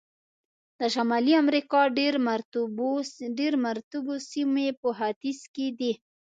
[0.79, 2.13] د شمالي امریکا ډېر
[3.67, 5.93] مرطوبو سیمې په ختیځ کې دي.